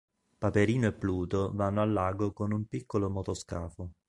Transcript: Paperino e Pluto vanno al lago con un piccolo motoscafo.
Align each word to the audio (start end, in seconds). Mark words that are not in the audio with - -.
Paperino 0.39 0.87
e 0.87 0.93
Pluto 0.93 1.51
vanno 1.53 1.83
al 1.83 1.91
lago 1.93 2.33
con 2.33 2.51
un 2.51 2.65
piccolo 2.65 3.07
motoscafo. 3.11 3.91